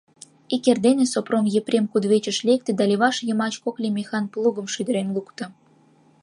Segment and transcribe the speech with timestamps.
[0.55, 5.45] Ик эрдене Сопром Епрем кудывечыш лекте да леваш йымач кок лемехан плугым шӱдырен лукто.